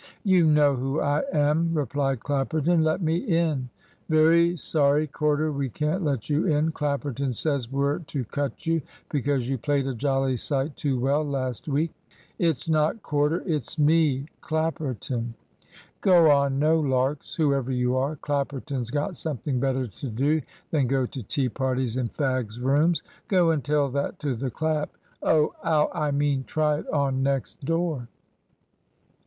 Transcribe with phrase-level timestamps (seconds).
[0.23, 2.83] "You know who I am," replied Clapperton.
[2.83, 3.69] "Let me in!"
[4.09, 6.71] "Very sorry, Corder, we can't let you in.
[6.71, 11.67] Clapperton says we're to cut you, because you played a jolly sight too well last
[11.67, 11.91] week."
[12.39, 15.35] "It's not Corder, it's me Clapperton."
[16.01, 16.57] "Go on!
[16.57, 18.15] no larks, whoever you are.
[18.15, 20.41] Clapperton's got something better to do
[20.71, 23.03] than go to tea parties in fags' rooms.
[23.27, 24.89] Go and tell that to the Clap
[25.21, 25.53] Oh!
[25.63, 25.91] ow!
[25.93, 28.07] I mean, try it on next door!"